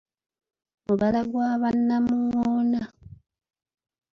[0.85, 2.81] Mubala gwa ba Namungoona.